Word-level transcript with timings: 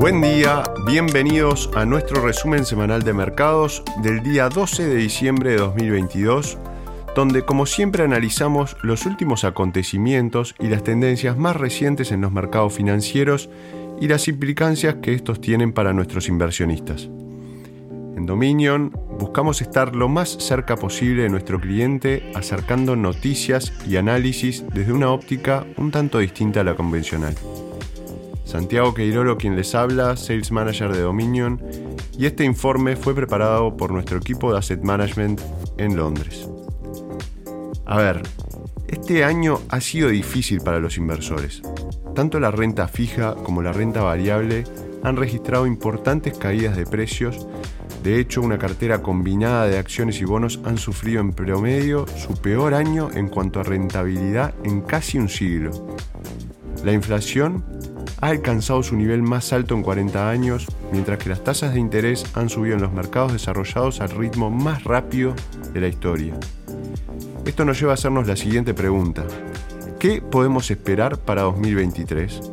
Buen 0.00 0.22
día, 0.22 0.62
bienvenidos 0.86 1.68
a 1.74 1.84
nuestro 1.84 2.22
resumen 2.22 2.64
semanal 2.64 3.02
de 3.02 3.12
mercados 3.12 3.82
del 4.02 4.22
día 4.22 4.48
12 4.48 4.86
de 4.86 4.94
diciembre 4.96 5.50
de 5.50 5.58
2022, 5.58 6.56
donde 7.14 7.42
como 7.42 7.66
siempre 7.66 8.02
analizamos 8.02 8.78
los 8.82 9.04
últimos 9.04 9.44
acontecimientos 9.44 10.54
y 10.58 10.68
las 10.68 10.84
tendencias 10.84 11.36
más 11.36 11.54
recientes 11.54 12.12
en 12.12 12.22
los 12.22 12.32
mercados 12.32 12.72
financieros 12.72 13.50
y 14.00 14.08
las 14.08 14.26
implicancias 14.26 14.94
que 15.02 15.12
estos 15.12 15.42
tienen 15.42 15.74
para 15.74 15.92
nuestros 15.92 16.30
inversionistas. 16.30 17.10
En 18.16 18.24
Dominion 18.24 18.92
buscamos 19.18 19.60
estar 19.60 19.94
lo 19.94 20.08
más 20.08 20.30
cerca 20.30 20.76
posible 20.76 21.24
de 21.24 21.28
nuestro 21.28 21.60
cliente 21.60 22.32
acercando 22.34 22.96
noticias 22.96 23.74
y 23.86 23.98
análisis 23.98 24.64
desde 24.72 24.94
una 24.94 25.10
óptica 25.10 25.66
un 25.76 25.90
tanto 25.90 26.20
distinta 26.20 26.62
a 26.62 26.64
la 26.64 26.74
convencional. 26.74 27.34
Santiago 28.50 28.94
Queirolo 28.94 29.38
quien 29.38 29.54
les 29.54 29.76
habla, 29.76 30.16
Sales 30.16 30.50
Manager 30.50 30.92
de 30.92 31.02
Dominion, 31.02 31.62
y 32.18 32.26
este 32.26 32.44
informe 32.44 32.96
fue 32.96 33.14
preparado 33.14 33.76
por 33.76 33.92
nuestro 33.92 34.18
equipo 34.18 34.50
de 34.50 34.58
Asset 34.58 34.82
Management 34.82 35.40
en 35.78 35.94
Londres. 35.94 36.48
A 37.86 37.98
ver, 37.98 38.22
este 38.88 39.22
año 39.22 39.60
ha 39.68 39.80
sido 39.80 40.08
difícil 40.08 40.62
para 40.62 40.80
los 40.80 40.96
inversores. 40.96 41.62
Tanto 42.16 42.40
la 42.40 42.50
renta 42.50 42.88
fija 42.88 43.36
como 43.36 43.62
la 43.62 43.72
renta 43.72 44.02
variable 44.02 44.64
han 45.04 45.14
registrado 45.14 45.64
importantes 45.68 46.36
caídas 46.36 46.76
de 46.76 46.86
precios. 46.86 47.46
De 48.02 48.18
hecho, 48.18 48.42
una 48.42 48.58
cartera 48.58 49.00
combinada 49.00 49.68
de 49.68 49.78
acciones 49.78 50.20
y 50.20 50.24
bonos 50.24 50.58
han 50.64 50.76
sufrido 50.76 51.20
en 51.20 51.30
promedio 51.30 52.04
su 52.16 52.34
peor 52.34 52.74
año 52.74 53.10
en 53.14 53.28
cuanto 53.28 53.60
a 53.60 53.62
rentabilidad 53.62 54.54
en 54.64 54.80
casi 54.80 55.18
un 55.18 55.28
siglo. 55.28 55.70
La 56.84 56.92
inflación 56.92 57.62
ha 58.20 58.28
alcanzado 58.28 58.82
su 58.82 58.96
nivel 58.96 59.22
más 59.22 59.52
alto 59.52 59.74
en 59.74 59.82
40 59.82 60.28
años, 60.28 60.66
mientras 60.92 61.18
que 61.18 61.30
las 61.30 61.42
tasas 61.42 61.72
de 61.72 61.80
interés 61.80 62.24
han 62.34 62.48
subido 62.48 62.76
en 62.76 62.82
los 62.82 62.92
mercados 62.92 63.32
desarrollados 63.32 64.00
al 64.00 64.10
ritmo 64.10 64.50
más 64.50 64.84
rápido 64.84 65.34
de 65.72 65.80
la 65.80 65.88
historia. 65.88 66.34
Esto 67.44 67.64
nos 67.64 67.80
lleva 67.80 67.92
a 67.92 67.94
hacernos 67.94 68.26
la 68.26 68.36
siguiente 68.36 68.74
pregunta. 68.74 69.24
¿Qué 69.98 70.22
podemos 70.22 70.70
esperar 70.70 71.18
para 71.18 71.42
2023? 71.42 72.52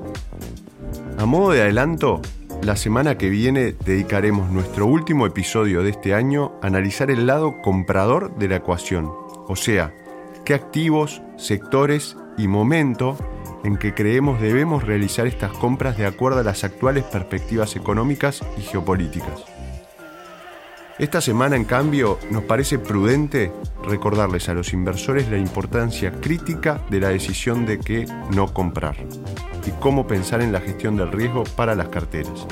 A 1.17 1.25
modo 1.25 1.52
de 1.52 1.61
adelanto, 1.61 2.22
la 2.64 2.75
semana 2.75 3.17
que 3.17 3.30
viene 3.30 3.75
dedicaremos 3.86 4.49
nuestro 4.49 4.86
último 4.86 5.25
episodio 5.25 5.83
de 5.83 5.92
este 5.92 6.14
año 6.14 6.53
a 6.61 6.67
analizar 6.67 7.11
el 7.11 7.27
lado 7.27 7.61
comprador 7.61 8.38
de 8.38 8.47
la 8.47 8.58
ecuación, 8.58 9.11
o 9.47 9.55
sea, 9.55 9.94
qué 10.45 10.53
activos, 10.53 11.22
sectores 11.38 12.17
y 12.38 12.47
momento 12.47 13.17
en 13.68 13.76
que 13.76 13.94
creemos 13.94 14.40
debemos 14.40 14.84
realizar 14.84 15.28
estas 15.28 15.52
compras 15.52 15.98
de 15.98 16.06
acuerdo 16.06 16.40
a 16.40 16.44
las 16.44 16.64
actuales 16.64 17.04
perspectivas 17.04 17.76
económicas 17.76 18.42
y 18.58 18.62
geopolíticas. 18.62 19.44
Esta 20.98 21.20
semana, 21.20 21.58
en 21.58 21.66
cambio, 21.66 22.18
nos 22.32 22.44
parece 22.44 22.80
prudente 22.80 23.52
recordarles 23.84 24.48
a 24.48 24.54
los 24.54 24.72
inversores 24.72 25.30
la 25.30 25.38
importancia 25.38 26.14
crítica 26.14 26.82
de 26.90 27.02
la 27.02 27.10
decisión 27.10 27.66
de 27.66 27.78
qué 27.78 28.06
no 28.34 28.54
comprar 28.54 28.95
y 29.66 29.72
cómo 29.82 30.08
pensar 30.08 30.42
en 30.42 30.54
la 30.54 30.62
gestión 30.62 30.95
del 30.95 31.12
riesgo 31.12 31.44
para 31.58 31.76
las 31.76 31.90
carteras. 31.90 32.48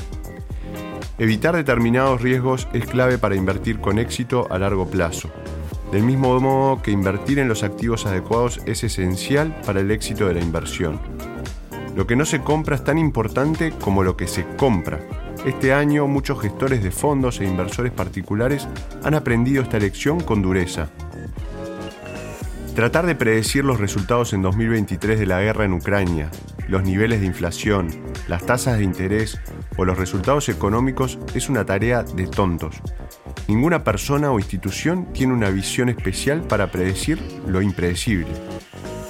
Evitar 1.17 1.55
determinados 1.55 2.21
riesgos 2.21 2.67
es 2.73 2.85
clave 2.87 3.17
para 3.17 3.35
invertir 3.35 3.79
con 3.79 3.99
éxito 3.99 4.47
a 4.51 4.59
largo 4.59 4.85
plazo 4.89 5.29
del 5.95 6.03
mismo 6.03 6.37
modo 6.41 6.81
que 6.81 6.91
invertir 6.91 7.39
en 7.39 7.47
los 7.47 7.63
activos 7.63 8.05
adecuados 8.05 8.59
es 8.65 8.83
esencial 8.83 9.55
para 9.65 9.79
el 9.79 9.91
éxito 9.91 10.27
de 10.27 10.33
la 10.33 10.41
inversión. 10.41 10.99
Lo 11.95 12.05
que 12.05 12.17
no 12.17 12.25
se 12.25 12.41
compra 12.41 12.75
es 12.75 12.83
tan 12.83 12.97
importante 12.97 13.71
como 13.71 14.03
lo 14.03 14.17
que 14.17 14.27
se 14.27 14.45
compra. 14.57 14.99
Este 15.45 15.71
año 15.71 16.05
muchos 16.05 16.41
gestores 16.41 16.83
de 16.83 16.91
fondos 16.91 17.39
e 17.39 17.45
inversores 17.45 17.93
particulares 17.93 18.67
han 19.05 19.13
aprendido 19.13 19.63
esta 19.63 19.79
lección 19.79 20.19
con 20.19 20.41
dureza. 20.41 20.89
Tratar 22.75 23.05
de 23.05 23.15
predecir 23.15 23.63
los 23.63 23.79
resultados 23.79 24.33
en 24.33 24.41
2023 24.41 25.17
de 25.17 25.25
la 25.25 25.39
guerra 25.39 25.63
en 25.63 25.71
Ucrania, 25.71 26.29
los 26.67 26.83
niveles 26.83 27.21
de 27.21 27.27
inflación, 27.27 27.87
las 28.27 28.45
tasas 28.45 28.79
de 28.79 28.83
interés 28.83 29.39
o 29.77 29.85
los 29.85 29.97
resultados 29.97 30.49
económicos 30.49 31.19
es 31.35 31.47
una 31.47 31.65
tarea 31.65 32.03
de 32.03 32.27
tontos. 32.27 32.81
Ninguna 33.47 33.83
persona 33.83 34.31
o 34.31 34.39
institución 34.39 35.13
tiene 35.13 35.33
una 35.33 35.49
visión 35.49 35.89
especial 35.89 36.41
para 36.41 36.71
predecir 36.71 37.19
lo 37.47 37.61
impredecible. 37.61 38.27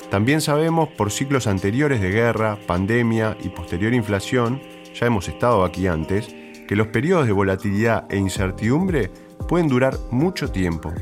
También 0.10 0.42
sabemos 0.42 0.90
por 0.90 1.12
ciclos 1.12 1.48
anteriores 1.48 2.02
de 2.02 2.12
guerra, 2.12 2.58
pandemia 2.68 3.38
y 3.44 3.50
posterior 3.50 3.94
inflación, 3.94 4.62
ya 4.94 5.08
hemos 5.08 5.28
estado 5.28 5.64
aquí 5.64 5.88
antes, 5.88 6.28
que 6.68 6.76
los 6.76 6.88
periodos 6.88 7.28
de 7.28 7.34
volatilidad 7.34 8.06
e 8.10 8.18
incertidumbre 8.18 9.12
pueden 9.48 9.68
durar 9.68 9.98
mucho 10.12 10.52
tiempo. 10.52 10.94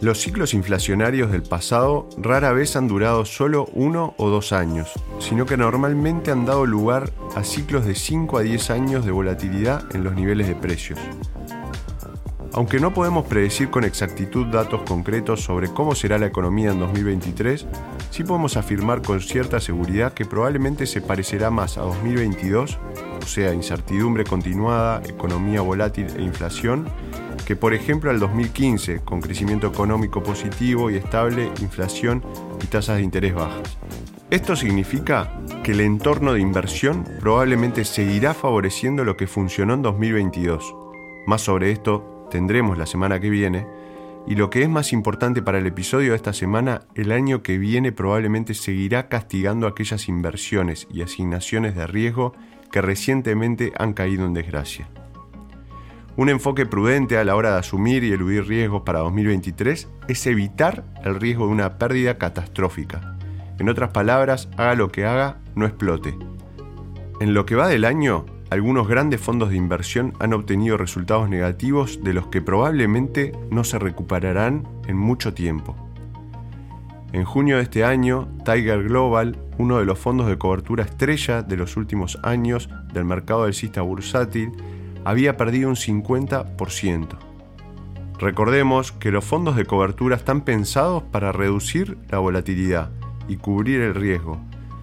Los 0.00 0.18
ciclos 0.22 0.54
inflacionarios 0.54 1.30
del 1.30 1.42
pasado 1.42 2.08
rara 2.16 2.52
vez 2.52 2.74
han 2.74 2.88
durado 2.88 3.26
solo 3.26 3.66
uno 3.74 4.14
o 4.16 4.30
dos 4.30 4.52
años, 4.52 4.90
sino 5.18 5.44
que 5.44 5.58
normalmente 5.58 6.30
han 6.30 6.46
dado 6.46 6.64
lugar 6.64 7.12
a 7.36 7.44
ciclos 7.44 7.84
de 7.84 7.94
5 7.94 8.38
a 8.38 8.40
10 8.40 8.70
años 8.70 9.04
de 9.04 9.12
volatilidad 9.12 9.94
en 9.94 10.02
los 10.02 10.14
niveles 10.14 10.48
de 10.48 10.54
precios. 10.54 10.98
Aunque 12.52 12.80
no 12.80 12.92
podemos 12.92 13.26
predecir 13.26 13.70
con 13.70 13.84
exactitud 13.84 14.46
datos 14.46 14.82
concretos 14.82 15.42
sobre 15.42 15.68
cómo 15.68 15.94
será 15.94 16.18
la 16.18 16.26
economía 16.26 16.72
en 16.72 16.80
2023, 16.80 17.64
sí 18.10 18.24
podemos 18.24 18.56
afirmar 18.56 19.02
con 19.02 19.20
cierta 19.20 19.60
seguridad 19.60 20.12
que 20.14 20.24
probablemente 20.24 20.86
se 20.86 21.00
parecerá 21.00 21.50
más 21.50 21.78
a 21.78 21.82
2022, 21.82 22.78
o 23.22 23.26
sea, 23.26 23.54
incertidumbre 23.54 24.24
continuada, 24.24 25.00
economía 25.08 25.60
volátil 25.60 26.08
e 26.16 26.22
inflación, 26.22 26.88
que 27.46 27.54
por 27.54 27.72
ejemplo 27.72 28.10
al 28.10 28.18
2015, 28.18 29.00
con 29.00 29.20
crecimiento 29.20 29.68
económico 29.68 30.20
positivo 30.20 30.90
y 30.90 30.96
estable, 30.96 31.52
inflación 31.60 32.24
y 32.60 32.66
tasas 32.66 32.96
de 32.96 33.04
interés 33.04 33.32
bajas. 33.32 33.78
Esto 34.30 34.56
significa 34.56 35.32
que 35.62 35.72
el 35.72 35.80
entorno 35.80 36.32
de 36.32 36.40
inversión 36.40 37.04
probablemente 37.20 37.84
seguirá 37.84 38.34
favoreciendo 38.34 39.04
lo 39.04 39.16
que 39.16 39.28
funcionó 39.28 39.74
en 39.74 39.82
2022. 39.82 40.74
Más 41.26 41.42
sobre 41.42 41.70
esto 41.70 42.19
tendremos 42.30 42.78
la 42.78 42.86
semana 42.86 43.20
que 43.20 43.28
viene. 43.28 43.66
Y 44.26 44.36
lo 44.36 44.48
que 44.48 44.62
es 44.62 44.68
más 44.68 44.92
importante 44.92 45.42
para 45.42 45.58
el 45.58 45.66
episodio 45.66 46.10
de 46.10 46.16
esta 46.16 46.32
semana, 46.32 46.82
el 46.94 47.12
año 47.12 47.42
que 47.42 47.58
viene 47.58 47.92
probablemente 47.92 48.54
seguirá 48.54 49.08
castigando 49.08 49.66
aquellas 49.66 50.08
inversiones 50.08 50.86
y 50.90 51.02
asignaciones 51.02 51.74
de 51.74 51.86
riesgo 51.86 52.34
que 52.70 52.80
recientemente 52.80 53.72
han 53.78 53.92
caído 53.92 54.26
en 54.26 54.34
desgracia. 54.34 54.88
Un 56.16 56.28
enfoque 56.28 56.66
prudente 56.66 57.16
a 57.16 57.24
la 57.24 57.34
hora 57.34 57.52
de 57.52 57.58
asumir 57.60 58.04
y 58.04 58.12
eludir 58.12 58.46
riesgos 58.46 58.82
para 58.82 58.98
2023 59.00 59.88
es 60.08 60.26
evitar 60.26 60.84
el 61.04 61.18
riesgo 61.18 61.46
de 61.46 61.52
una 61.52 61.78
pérdida 61.78 62.18
catastrófica. 62.18 63.16
En 63.58 63.68
otras 63.68 63.90
palabras, 63.90 64.48
haga 64.56 64.74
lo 64.74 64.90
que 64.90 65.06
haga, 65.06 65.38
no 65.54 65.66
explote. 65.66 66.16
En 67.20 67.34
lo 67.34 67.46
que 67.46 67.54
va 67.54 67.68
del 67.68 67.84
año, 67.84 68.26
algunos 68.50 68.88
grandes 68.88 69.20
fondos 69.20 69.50
de 69.50 69.56
inversión 69.56 70.12
han 70.18 70.32
obtenido 70.32 70.76
resultados 70.76 71.28
negativos 71.28 72.02
de 72.02 72.12
los 72.12 72.26
que 72.26 72.42
probablemente 72.42 73.32
no 73.50 73.62
se 73.62 73.78
recuperarán 73.78 74.66
en 74.88 74.96
mucho 74.96 75.32
tiempo. 75.32 75.76
En 77.12 77.24
junio 77.24 77.56
de 77.56 77.62
este 77.62 77.84
año, 77.84 78.28
Tiger 78.44 78.84
Global, 78.84 79.38
uno 79.58 79.78
de 79.78 79.84
los 79.84 79.98
fondos 79.98 80.26
de 80.26 80.36
cobertura 80.36 80.84
estrella 80.84 81.42
de 81.42 81.56
los 81.56 81.76
últimos 81.76 82.18
años 82.24 82.68
del 82.92 83.04
mercado 83.04 83.44
del 83.44 83.54
cista 83.54 83.82
bursátil, 83.82 84.52
había 85.04 85.36
perdido 85.36 85.68
un 85.68 85.76
50%. 85.76 87.08
Recordemos 88.18 88.92
que 88.92 89.12
los 89.12 89.24
fondos 89.24 89.56
de 89.56 89.64
cobertura 89.64 90.16
están 90.16 90.42
pensados 90.42 91.04
para 91.04 91.32
reducir 91.32 91.98
la 92.10 92.18
volatilidad 92.18 92.90
y 93.28 93.36
cubrir 93.36 93.80
el 93.80 93.94
riesgo. 93.94 94.38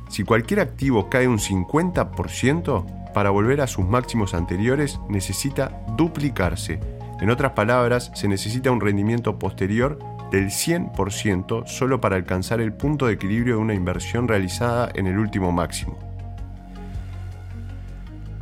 Si 0.10 0.24
cualquier 0.24 0.62
activo 0.62 1.10
cae 1.10 1.28
un 1.28 1.38
50%, 1.38 2.97
para 3.18 3.32
volver 3.32 3.62
a 3.62 3.66
sus 3.66 3.84
máximos 3.84 4.36
anteriores 4.36 5.00
necesita 5.10 5.72
duplicarse. 5.98 6.80
En 7.20 7.32
otras 7.32 7.54
palabras, 7.54 8.12
se 8.14 8.28
necesita 8.28 8.70
un 8.70 8.80
rendimiento 8.80 9.40
posterior 9.40 9.98
del 10.30 10.50
100% 10.52 11.66
solo 11.66 12.00
para 12.00 12.16
alcanzar 12.16 12.62
el 12.62 12.74
punto 12.74 13.08
de 13.08 13.14
equilibrio 13.14 13.56
de 13.56 13.62
una 13.62 13.74
inversión 13.74 14.28
realizada 14.28 14.92
en 14.94 15.08
el 15.08 15.18
último 15.18 15.52
máximo. 15.52 15.98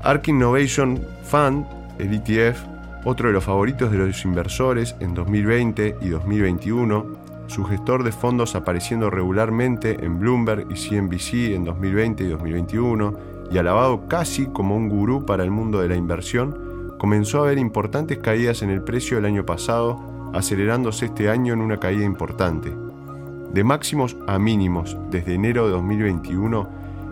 ARK 0.04 0.28
Innovation 0.28 1.02
Fund, 1.24 1.66
el 1.98 2.14
ETF, 2.14 2.62
otro 3.06 3.30
de 3.30 3.34
los 3.34 3.46
favoritos 3.46 3.90
de 3.94 4.00
los 4.00 4.26
inversores 4.26 4.98
en 5.00 5.14
2020 5.14 6.00
y 6.02 6.10
2021, 6.10 7.16
su 7.48 7.64
gestor 7.64 8.04
de 8.04 8.12
fondos 8.12 8.56
apareciendo 8.56 9.10
regularmente 9.10 10.04
en 10.04 10.20
Bloomberg 10.20 10.68
y 10.70 10.74
CNBC 10.74 11.56
en 11.56 11.64
2020 11.64 12.26
y 12.26 12.28
2021, 12.28 13.35
y 13.52 13.58
alabado 13.58 14.08
casi 14.08 14.48
como 14.48 14.76
un 14.76 14.90
gurú 14.90 15.26
para 15.26 15.44
el 15.44 15.52
mundo 15.52 15.80
de 15.80 15.90
la 15.90 15.96
inversión, 15.96 16.96
comenzó 16.98 17.40
a 17.40 17.46
haber 17.46 17.58
importantes 17.58 18.18
caídas 18.18 18.62
en 18.62 18.70
el 18.70 18.82
precio 18.82 19.18
el 19.18 19.26
año 19.26 19.46
pasado, 19.46 20.32
acelerándose 20.34 21.06
este 21.06 21.30
año 21.30 21.54
en 21.54 21.62
una 21.62 21.78
caída 21.78 22.06
importante. 22.06 22.74
De 23.52 23.64
máximos 23.64 24.18
a 24.28 24.38
mínimos 24.40 24.98
desde 25.10 25.36
enero 25.36 25.66
de 25.66 25.72
2021, 25.72 26.68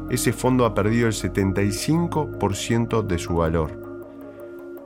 ese 0.09 0.33
fondo 0.33 0.65
ha 0.65 0.73
perdido 0.73 1.07
el 1.07 1.13
75% 1.13 3.01
de 3.03 3.17
su 3.17 3.35
valor. 3.35 3.81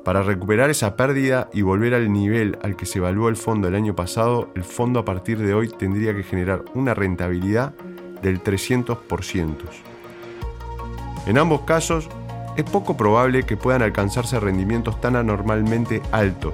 Para 0.04 0.24
recuperar 0.24 0.70
esa 0.70 0.96
pérdida 0.96 1.50
y 1.52 1.64
volver 1.64 1.94
al 1.94 2.12
nivel 2.14 2.58
al 2.62 2.76
que 2.78 2.86
se 2.86 3.00
evaluó 3.00 3.28
el 3.28 3.36
fondo 3.36 3.68
el 3.68 3.76
año 3.76 3.96
pasado, 3.96 4.50
el 4.56 4.64
fondo 4.64 5.00
a 5.00 5.06
partir 5.06 5.38
de 5.40 5.54
hoy 5.54 5.68
tendría 5.68 6.16
que 6.16 6.24
generar 6.24 6.64
una 6.76 6.94
rentabilidad 6.94 7.74
del 8.22 8.42
300%. 8.42 9.56
En 11.28 11.38
ambos 11.38 11.62
casos, 11.62 12.08
es 12.56 12.64
poco 12.64 12.96
probable 12.96 13.44
que 13.44 13.58
puedan 13.58 13.82
alcanzarse 13.82 14.40
rendimientos 14.40 15.02
tan 15.02 15.18
anormalmente 15.18 16.02
altos. 16.14 16.54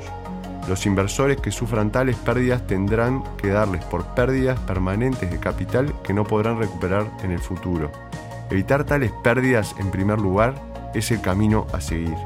Los 0.67 0.87
inversores 0.87 1.39
que 1.39 1.51
sufran 1.51 1.91
tales 1.91 2.15
pérdidas 2.15 2.65
tendrán 2.65 3.23
que 3.37 3.49
darles 3.49 3.85
por 3.85 4.03
pérdidas 4.15 4.59
permanentes 4.61 5.29
de 5.29 5.39
capital 5.39 5.93
que 6.03 6.13
no 6.13 6.23
podrán 6.23 6.57
recuperar 6.57 7.05
en 7.23 7.31
el 7.31 7.39
futuro. 7.39 7.91
Evitar 8.49 8.83
tales 8.83 9.11
pérdidas 9.23 9.75
en 9.77 9.91
primer 9.91 10.19
lugar 10.19 10.55
es 10.95 11.11
el 11.11 11.21
camino 11.21 11.67
a 11.71 11.79
seguir. 11.79 12.17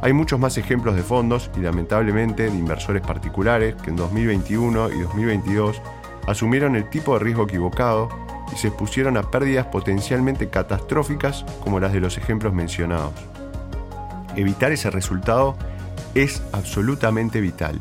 Hay 0.00 0.12
muchos 0.12 0.38
más 0.38 0.56
ejemplos 0.58 0.94
de 0.94 1.02
fondos 1.02 1.50
y 1.56 1.60
lamentablemente 1.60 2.44
de 2.44 2.56
inversores 2.56 3.02
particulares 3.02 3.74
que 3.82 3.90
en 3.90 3.96
2021 3.96 4.90
y 4.90 5.00
2022 5.00 5.82
asumieron 6.28 6.76
el 6.76 6.88
tipo 6.88 7.14
de 7.14 7.24
riesgo 7.24 7.44
equivocado 7.44 8.08
y 8.52 8.56
se 8.56 8.68
expusieron 8.68 9.16
a 9.16 9.30
pérdidas 9.30 9.66
potencialmente 9.66 10.48
catastróficas 10.50 11.44
como 11.60 11.80
las 11.80 11.92
de 11.92 12.00
los 12.00 12.18
ejemplos 12.18 12.52
mencionados. 12.52 13.12
Evitar 14.36 14.72
ese 14.72 14.90
resultado 14.90 15.56
es 16.14 16.42
absolutamente 16.52 17.40
vital. 17.40 17.80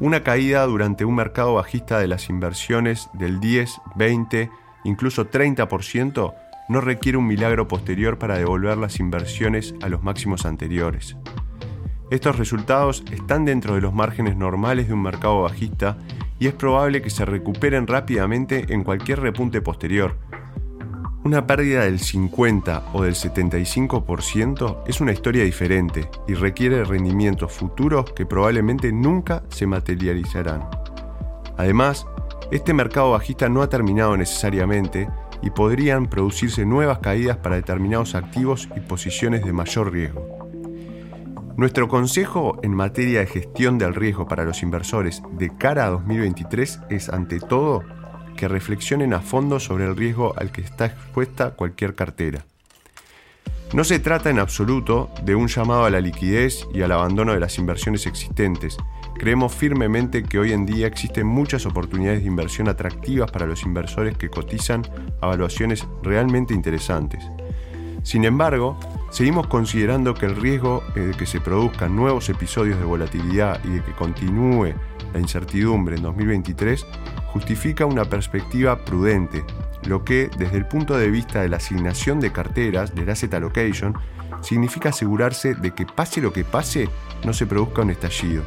Una 0.00 0.22
caída 0.22 0.66
durante 0.66 1.04
un 1.04 1.14
mercado 1.14 1.54
bajista 1.54 1.98
de 1.98 2.08
las 2.08 2.28
inversiones 2.28 3.08
del 3.12 3.40
10, 3.40 3.80
20, 3.94 4.50
incluso 4.84 5.30
30% 5.30 6.34
no 6.68 6.80
requiere 6.80 7.18
un 7.18 7.26
milagro 7.26 7.68
posterior 7.68 8.18
para 8.18 8.38
devolver 8.38 8.76
las 8.76 8.98
inversiones 8.98 9.74
a 9.82 9.88
los 9.88 10.02
máximos 10.02 10.46
anteriores. 10.46 11.16
Estos 12.10 12.36
resultados 12.36 13.02
están 13.10 13.44
dentro 13.44 13.74
de 13.74 13.80
los 13.80 13.94
márgenes 13.94 14.36
normales 14.36 14.88
de 14.88 14.94
un 14.94 15.02
mercado 15.02 15.42
bajista 15.42 15.96
y 16.38 16.46
es 16.46 16.52
probable 16.52 17.00
que 17.00 17.10
se 17.10 17.24
recuperen 17.24 17.86
rápidamente 17.86 18.66
en 18.72 18.84
cualquier 18.84 19.20
repunte 19.20 19.62
posterior. 19.62 20.16
Una 21.24 21.46
pérdida 21.46 21.84
del 21.84 22.00
50 22.00 22.90
o 22.92 23.02
del 23.02 23.14
75% 23.14 24.82
es 24.86 25.00
una 25.00 25.12
historia 25.12 25.42
diferente 25.42 26.10
y 26.28 26.34
requiere 26.34 26.84
rendimientos 26.84 27.50
futuros 27.50 28.12
que 28.12 28.26
probablemente 28.26 28.92
nunca 28.92 29.42
se 29.48 29.66
materializarán. 29.66 30.68
Además, 31.56 32.06
este 32.50 32.74
mercado 32.74 33.12
bajista 33.12 33.48
no 33.48 33.62
ha 33.62 33.70
terminado 33.70 34.14
necesariamente 34.18 35.08
y 35.40 35.48
podrían 35.48 36.06
producirse 36.06 36.66
nuevas 36.66 36.98
caídas 36.98 37.38
para 37.38 37.56
determinados 37.56 38.14
activos 38.14 38.68
y 38.76 38.80
posiciones 38.80 39.42
de 39.44 39.52
mayor 39.54 39.90
riesgo. 39.90 40.43
Nuestro 41.56 41.86
consejo 41.86 42.58
en 42.64 42.74
materia 42.74 43.20
de 43.20 43.28
gestión 43.28 43.78
del 43.78 43.94
riesgo 43.94 44.26
para 44.26 44.44
los 44.44 44.64
inversores 44.64 45.22
de 45.38 45.56
cara 45.56 45.86
a 45.86 45.90
2023 45.90 46.80
es, 46.90 47.08
ante 47.08 47.38
todo, 47.38 47.84
que 48.36 48.48
reflexionen 48.48 49.14
a 49.14 49.20
fondo 49.20 49.60
sobre 49.60 49.84
el 49.84 49.96
riesgo 49.96 50.34
al 50.36 50.50
que 50.50 50.62
está 50.62 50.86
expuesta 50.86 51.50
cualquier 51.50 51.94
cartera. 51.94 52.44
No 53.72 53.84
se 53.84 54.00
trata 54.00 54.30
en 54.30 54.40
absoluto 54.40 55.10
de 55.22 55.36
un 55.36 55.46
llamado 55.46 55.84
a 55.84 55.90
la 55.90 56.00
liquidez 56.00 56.66
y 56.74 56.82
al 56.82 56.90
abandono 56.90 57.32
de 57.32 57.40
las 57.40 57.56
inversiones 57.56 58.06
existentes. 58.06 58.76
Creemos 59.16 59.54
firmemente 59.54 60.24
que 60.24 60.40
hoy 60.40 60.52
en 60.52 60.66
día 60.66 60.88
existen 60.88 61.28
muchas 61.28 61.66
oportunidades 61.66 62.22
de 62.22 62.28
inversión 62.28 62.68
atractivas 62.68 63.30
para 63.30 63.46
los 63.46 63.62
inversores 63.62 64.18
que 64.18 64.28
cotizan 64.28 64.82
a 65.20 65.36
realmente 66.02 66.52
interesantes. 66.52 67.24
Sin 68.02 68.24
embargo, 68.24 68.76
seguimos 69.14 69.46
considerando 69.46 70.12
que 70.12 70.26
el 70.26 70.34
riesgo 70.34 70.82
de 70.92 71.12
que 71.12 71.24
se 71.24 71.40
produzcan 71.40 71.94
nuevos 71.94 72.28
episodios 72.28 72.80
de 72.80 72.84
volatilidad 72.84 73.64
y 73.64 73.68
de 73.68 73.80
que 73.80 73.92
continúe 73.92 74.74
la 75.12 75.20
incertidumbre 75.20 75.94
en 75.94 76.02
2023 76.02 76.84
justifica 77.26 77.86
una 77.86 78.06
perspectiva 78.06 78.84
prudente, 78.84 79.44
lo 79.84 80.04
que, 80.04 80.28
desde 80.36 80.56
el 80.56 80.66
punto 80.66 80.98
de 80.98 81.10
vista 81.10 81.42
de 81.42 81.48
la 81.48 81.58
asignación 81.58 82.18
de 82.18 82.32
carteras, 82.32 82.92
del 82.96 83.08
asset 83.08 83.32
allocation, 83.34 83.94
significa 84.40 84.88
asegurarse 84.88 85.54
de 85.54 85.70
que 85.70 85.86
pase 85.86 86.20
lo 86.20 86.32
que 86.32 86.42
pase, 86.42 86.88
no 87.24 87.32
se 87.32 87.46
produzca 87.46 87.82
un 87.82 87.90
estallido. 87.90 88.42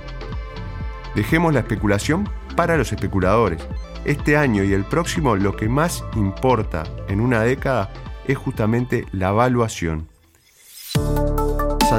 Dejemos 1.15 1.53
la 1.53 1.61
especulación 1.61 2.29
para 2.57 2.75
los 2.75 2.91
especuladores. 2.91 3.65
Este 4.03 4.35
año 4.35 4.65
y 4.65 4.73
el 4.73 4.83
próximo 4.83 5.37
lo 5.37 5.55
que 5.55 5.69
más 5.69 6.03
importa 6.17 6.83
en 7.07 7.21
una 7.21 7.41
década 7.43 7.89
es 8.27 8.37
justamente 8.37 9.05
la 9.13 9.29
evaluación. 9.29 10.09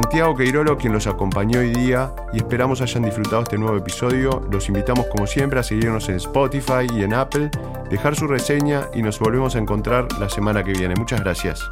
Santiago 0.01 0.37
Queirolo 0.37 0.79
quien 0.79 0.93
los 0.93 1.09
acompañó 1.09 1.59
hoy 1.59 1.71
día 1.71 2.15
y 2.33 2.37
esperamos 2.37 2.81
hayan 2.81 3.03
disfrutado 3.03 3.43
este 3.43 3.59
nuevo 3.59 3.77
episodio. 3.77 4.47
Los 4.49 4.69
invitamos 4.69 5.07
como 5.07 5.27
siempre 5.27 5.59
a 5.59 5.65
seguirnos 5.65 6.09
en 6.09 6.15
Spotify 6.15 6.87
y 6.95 7.03
en 7.03 7.15
Apple, 7.15 7.51
dejar 7.91 8.15
su 8.15 8.29
reseña 8.29 8.87
y 8.95 9.03
nos 9.03 9.19
volvemos 9.19 9.57
a 9.57 9.59
encontrar 9.59 10.07
la 10.21 10.29
semana 10.29 10.63
que 10.63 10.71
viene. 10.71 10.95
Muchas 10.95 11.21
gracias. 11.21 11.69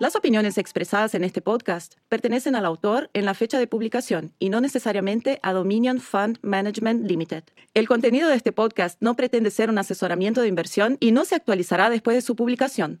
Las 0.00 0.16
opiniones 0.16 0.58
expresadas 0.58 1.14
en 1.14 1.22
este 1.22 1.40
podcast 1.40 1.94
pertenecen 2.08 2.56
al 2.56 2.66
autor 2.66 3.08
en 3.14 3.24
la 3.24 3.32
fecha 3.34 3.60
de 3.60 3.68
publicación 3.68 4.32
y 4.40 4.48
no 4.48 4.60
necesariamente 4.60 5.38
a 5.44 5.52
Dominion 5.52 6.00
Fund 6.00 6.40
Management 6.42 7.08
Limited. 7.08 7.44
El 7.72 7.86
contenido 7.86 8.28
de 8.28 8.34
este 8.34 8.50
podcast 8.50 9.00
no 9.00 9.14
pretende 9.14 9.52
ser 9.52 9.70
un 9.70 9.78
asesoramiento 9.78 10.40
de 10.40 10.48
inversión 10.48 10.96
y 10.98 11.12
no 11.12 11.24
se 11.24 11.36
actualizará 11.36 11.88
después 11.88 12.16
de 12.16 12.22
su 12.22 12.34
publicación. 12.34 13.00